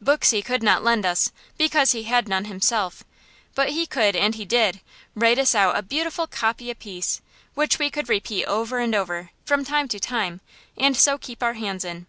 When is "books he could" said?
0.00-0.62